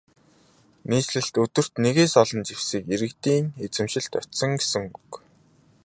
Нийслэлд 0.89 1.35
өдөрт 1.43 1.73
нэгээс 1.83 2.13
олон 2.23 2.41
зэвсэг 2.49 2.83
иргэдийн 2.93 3.45
эзэмшилд 3.65 4.13
очсон 4.21 4.51
гэсэн 4.59 4.83
үг. 4.99 5.11